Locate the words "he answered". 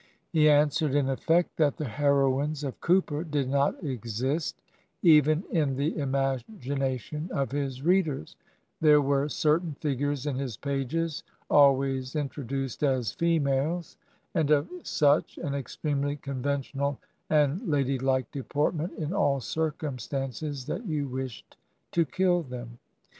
0.31-0.95